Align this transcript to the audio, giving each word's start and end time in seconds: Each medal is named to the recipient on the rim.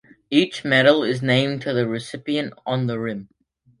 Each 0.31 0.65
medal 0.65 1.03
is 1.03 1.21
named 1.21 1.61
to 1.61 1.73
the 1.73 1.87
recipient 1.87 2.55
on 2.65 2.87
the 2.87 2.97
rim. 2.99 3.29